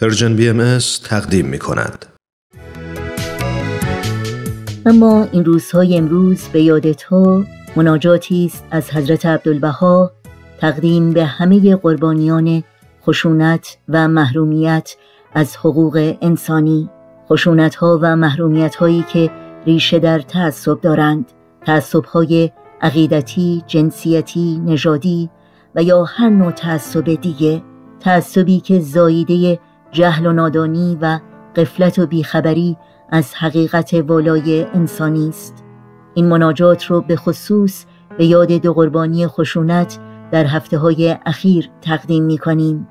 [0.00, 2.06] Persian BMS تقدیم می کند.
[4.86, 7.44] اما این روزهای امروز به یاد تو
[7.76, 10.12] مناجاتی است از حضرت عبدالبها
[10.58, 12.64] تقدیم به همه قربانیان
[13.02, 14.96] خشونت و محرومیت
[15.34, 16.90] از حقوق انسانی
[17.28, 19.30] خشونت ها و محرومیت هایی که
[19.66, 21.26] ریشه در تعصب دارند
[21.66, 22.50] تعصب های
[22.80, 25.30] عقیدتی، جنسیتی، نژادی
[25.74, 27.62] و یا هر نوع تعصب دیگه
[28.00, 29.58] تعصبی که زاییده
[29.94, 31.18] جهل و نادانی و
[31.56, 32.76] قفلت و بیخبری
[33.10, 35.64] از حقیقت والای انسانی است.
[36.14, 37.84] این مناجات رو به خصوص
[38.18, 39.98] به یاد دو قربانی خشونت
[40.30, 42.88] در هفته های اخیر تقدیم می کنیم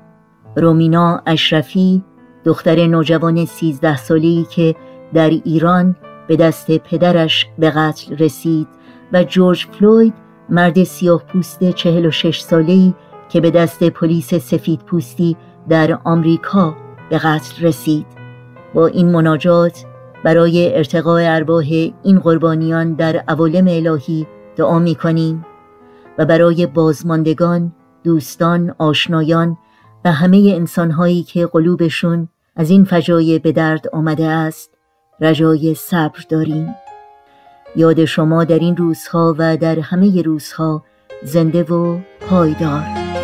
[0.56, 2.04] رومینا اشرفی
[2.44, 4.74] دختر نوجوان سیزده ساله‌ای که
[5.14, 5.96] در ایران
[6.28, 8.68] به دست پدرش به قتل رسید
[9.12, 10.14] و جورج فلوید
[10.48, 12.94] مرد سیاه پوست 46 ساله‌ای
[13.28, 15.36] که به دست پلیس سفید پوستی
[15.68, 18.06] در آمریکا به قتل رسید.
[18.74, 19.84] با این مناجات
[20.24, 21.64] برای ارتقاء ارواح
[22.02, 25.46] این قربانیان در عوالم الهی دعا می کنیم
[26.18, 27.72] و برای بازماندگان،
[28.04, 29.56] دوستان، آشنایان
[30.04, 34.70] و همه انسانهایی که قلوبشون از این فجایع به درد آمده است
[35.20, 36.74] رجای صبر داریم.
[37.76, 40.84] یاد شما در این روزها و در همه روزها
[41.22, 41.98] زنده و
[42.30, 43.23] پایدار.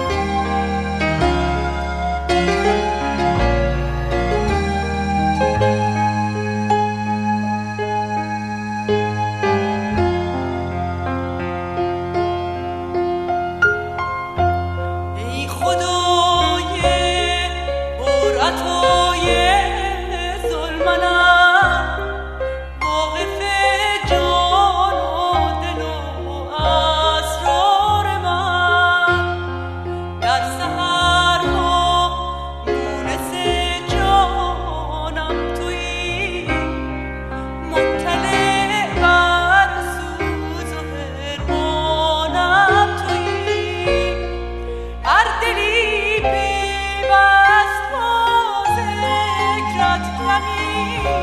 [50.31, 51.20] la mia